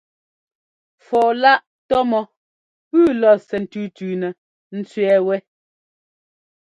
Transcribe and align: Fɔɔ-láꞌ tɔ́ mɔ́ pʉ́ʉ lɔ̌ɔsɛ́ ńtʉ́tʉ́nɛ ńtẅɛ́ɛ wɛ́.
Fɔɔ-láꞌ 1.05 1.63
tɔ́ 1.89 2.01
mɔ́ 2.09 2.23
pʉ́ʉ 2.89 3.07
lɔ̌ɔsɛ́ 3.21 3.59
ńtʉ́tʉ́nɛ 3.63 4.29
ńtẅɛ́ɛ 4.77 5.17
wɛ́. 5.27 5.37